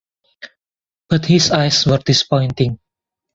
But 1.09 1.27
his 1.27 1.51
eyes 1.51 1.85
were 1.85 1.99
disappointing. 1.99 2.79